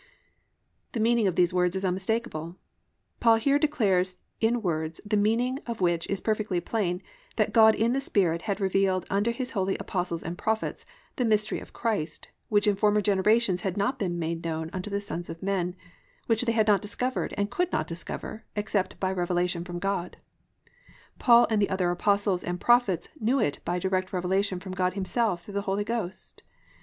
"+ 0.49 0.91
The 0.93 0.99
meaning 0.99 1.27
of 1.27 1.35
these 1.35 1.53
words 1.53 1.75
is 1.75 1.85
unmistakable. 1.85 2.55
Paul 3.19 3.35
here 3.35 3.59
declares 3.59 4.17
in 4.39 4.63
words 4.63 4.99
the 5.05 5.15
meaning 5.15 5.59
of 5.67 5.79
which 5.79 6.07
is 6.09 6.19
perfectly 6.21 6.59
plain, 6.59 7.03
that 7.35 7.53
God 7.53 7.75
"in 7.75 7.93
the 7.93 8.01
Spirit" 8.01 8.41
had 8.49 8.59
revealed 8.59 9.05
"unto 9.11 9.29
His 9.29 9.51
holy 9.51 9.77
apostles 9.77 10.23
and 10.23 10.39
prophets" 10.39 10.87
"the 11.17 11.23
mystery 11.23 11.59
of 11.59 11.71
Christ" 11.71 12.29
which 12.49 12.65
in 12.65 12.75
former 12.77 12.99
generations 12.99 13.61
had 13.61 13.77
not 13.77 13.99
been 13.99 14.17
made 14.17 14.43
known 14.43 14.71
unto 14.73 14.89
the 14.89 15.01
sons 15.01 15.29
of 15.29 15.43
men, 15.43 15.75
which 16.25 16.41
they 16.45 16.51
had 16.53 16.65
not 16.65 16.81
discovered 16.81 17.35
and 17.37 17.51
could 17.51 17.71
not 17.71 17.85
discover 17.85 18.43
except 18.55 18.99
by 18.99 19.11
revelation 19.11 19.63
from 19.63 19.77
God; 19.77 20.17
Paul 21.19 21.45
and 21.51 21.61
the 21.61 21.69
other 21.69 21.91
apostles 21.91 22.43
and 22.43 22.59
prophets 22.59 23.09
knew 23.19 23.39
it 23.39 23.59
by 23.63 23.77
direct 23.77 24.11
revelation 24.13 24.59
from 24.59 24.71
God 24.71 24.93
himself 24.95 25.45
through 25.45 25.53
the 25.53 25.61
Holy 25.69 25.83
Ghost. 25.83 26.41